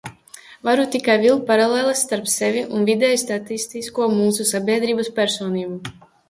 [0.67, 6.03] Varu tikai vilkt paralēles starp sevi un vidēji statistisko mūsu sabiedrības personību.